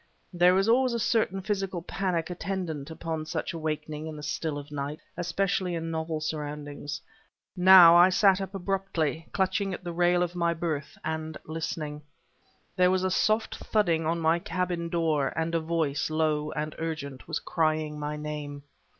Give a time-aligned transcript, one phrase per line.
[0.33, 4.71] There is always a certain physical panic attendant upon such awakening in the still of
[4.71, 6.99] night, especially in novel surroundings.
[7.55, 12.01] Now, I sat up abruptly, clutching at the rail of my berth and listening.
[12.75, 17.27] There was a soft thudding on my cabin door, and a voice, low and urgent,
[17.27, 18.63] was crying my name.